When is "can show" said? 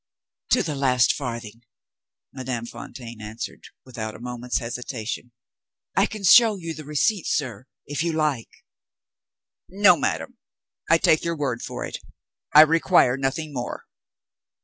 6.07-6.55